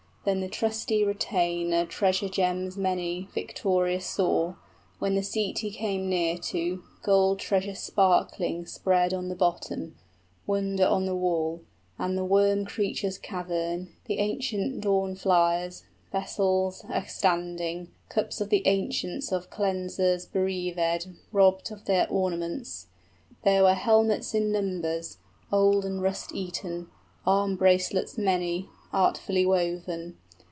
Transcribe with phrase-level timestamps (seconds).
[0.23, 4.53] 5 Then the trusty retainer treasure gems many {The dragon's den.} Victorious saw,
[4.99, 9.95] when the seat he came near to, Gold treasure sparkling spread on the bottom,
[10.45, 11.61] Wonder on the wall,
[11.97, 18.49] and the worm creature's cavern, The ancient dawn flier's, vessels a standing, 10 Cups of
[18.51, 22.85] the ancients of cleansers bereavèd, Robbed of their ornaments:
[23.41, 25.17] there were helmets in numbers,
[25.51, 26.91] Old and rust eaten,
[27.25, 30.17] arm bracelets many, Artfully woven.